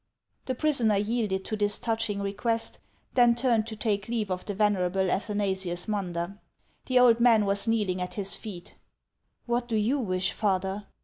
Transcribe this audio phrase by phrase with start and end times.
[0.47, 2.79] The prisoner yielded to this touching request,
[3.13, 6.39] then turned to take leave of the venerable Athanasius Munder.
[6.87, 8.73] The old man was kneeling at his feet."
[9.45, 10.87] What do you wish, father